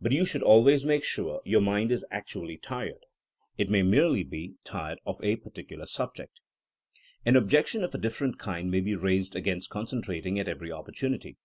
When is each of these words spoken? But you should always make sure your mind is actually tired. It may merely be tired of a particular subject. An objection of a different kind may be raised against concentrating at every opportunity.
But 0.00 0.12
you 0.12 0.24
should 0.24 0.44
always 0.44 0.84
make 0.84 1.02
sure 1.02 1.42
your 1.44 1.60
mind 1.60 1.90
is 1.90 2.06
actually 2.12 2.56
tired. 2.56 3.04
It 3.58 3.68
may 3.68 3.82
merely 3.82 4.22
be 4.22 4.54
tired 4.62 5.00
of 5.04 5.18
a 5.24 5.34
particular 5.34 5.86
subject. 5.86 6.38
An 7.24 7.34
objection 7.34 7.82
of 7.82 7.92
a 7.92 7.98
different 7.98 8.38
kind 8.38 8.70
may 8.70 8.80
be 8.80 8.94
raised 8.94 9.34
against 9.34 9.68
concentrating 9.68 10.38
at 10.38 10.46
every 10.46 10.70
opportunity. 10.70 11.36